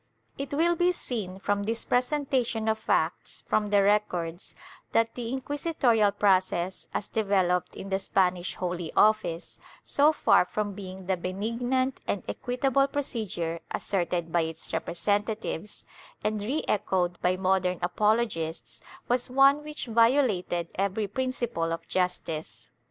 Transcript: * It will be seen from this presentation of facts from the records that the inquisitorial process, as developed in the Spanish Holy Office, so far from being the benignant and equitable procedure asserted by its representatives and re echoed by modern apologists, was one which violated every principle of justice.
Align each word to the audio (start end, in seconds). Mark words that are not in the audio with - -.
* 0.23 0.37
It 0.39 0.51
will 0.51 0.75
be 0.75 0.91
seen 0.91 1.37
from 1.37 1.61
this 1.61 1.85
presentation 1.85 2.67
of 2.67 2.79
facts 2.79 3.43
from 3.47 3.69
the 3.69 3.83
records 3.83 4.55
that 4.93 5.13
the 5.13 5.29
inquisitorial 5.31 6.09
process, 6.11 6.87
as 6.91 7.07
developed 7.07 7.75
in 7.75 7.89
the 7.89 7.99
Spanish 7.99 8.55
Holy 8.55 8.91
Office, 8.93 9.59
so 9.83 10.11
far 10.11 10.43
from 10.43 10.73
being 10.73 11.05
the 11.05 11.17
benignant 11.17 11.99
and 12.07 12.23
equitable 12.27 12.87
procedure 12.87 13.59
asserted 13.69 14.31
by 14.31 14.41
its 14.41 14.73
representatives 14.73 15.85
and 16.23 16.41
re 16.41 16.63
echoed 16.67 17.21
by 17.21 17.37
modern 17.37 17.77
apologists, 17.83 18.81
was 19.07 19.29
one 19.29 19.63
which 19.63 19.85
violated 19.85 20.67
every 20.79 21.05
principle 21.05 21.71
of 21.71 21.87
justice. 21.87 22.71